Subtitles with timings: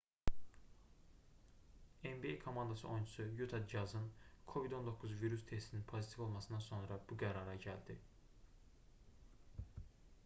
[2.15, 4.11] nba komandası oyunçusu yuta cazın
[4.47, 8.01] covid-19 virus testinin pozitiv olmasından sonra bu qərara gəldi